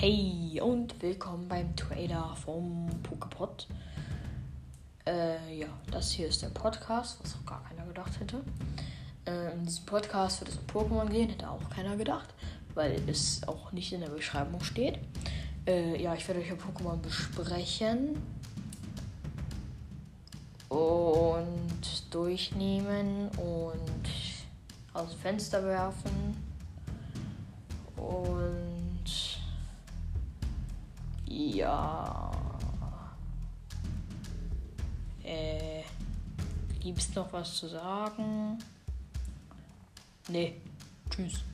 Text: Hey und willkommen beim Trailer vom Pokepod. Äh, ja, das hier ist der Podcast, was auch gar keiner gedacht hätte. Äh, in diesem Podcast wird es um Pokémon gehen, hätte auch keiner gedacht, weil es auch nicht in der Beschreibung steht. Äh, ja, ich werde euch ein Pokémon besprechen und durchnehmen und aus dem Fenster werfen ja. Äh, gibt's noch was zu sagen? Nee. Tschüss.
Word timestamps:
Hey 0.00 0.58
und 0.62 1.02
willkommen 1.02 1.46
beim 1.46 1.76
Trailer 1.76 2.34
vom 2.34 2.88
Pokepod. 3.02 3.66
Äh, 5.06 5.58
ja, 5.58 5.66
das 5.90 6.12
hier 6.12 6.28
ist 6.28 6.40
der 6.40 6.48
Podcast, 6.48 7.18
was 7.22 7.34
auch 7.34 7.44
gar 7.44 7.62
keiner 7.64 7.84
gedacht 7.84 8.18
hätte. 8.18 8.42
Äh, 9.26 9.52
in 9.52 9.66
diesem 9.66 9.84
Podcast 9.84 10.40
wird 10.40 10.52
es 10.52 10.56
um 10.56 10.64
Pokémon 10.64 11.06
gehen, 11.06 11.28
hätte 11.28 11.50
auch 11.50 11.68
keiner 11.68 11.98
gedacht, 11.98 12.32
weil 12.72 12.98
es 13.10 13.46
auch 13.46 13.72
nicht 13.72 13.92
in 13.92 14.00
der 14.00 14.08
Beschreibung 14.08 14.62
steht. 14.62 14.98
Äh, 15.66 16.02
ja, 16.02 16.14
ich 16.14 16.26
werde 16.26 16.40
euch 16.40 16.50
ein 16.50 16.56
Pokémon 16.56 16.96
besprechen 16.96 18.22
und 20.70 22.14
durchnehmen 22.14 23.28
und 23.36 24.08
aus 24.94 25.10
dem 25.10 25.18
Fenster 25.18 25.62
werfen 25.62 26.29
ja. 31.48 32.30
Äh, 35.22 35.82
gibt's 36.80 37.14
noch 37.14 37.32
was 37.32 37.54
zu 37.56 37.68
sagen? 37.68 38.58
Nee. 40.28 40.60
Tschüss. 41.08 41.44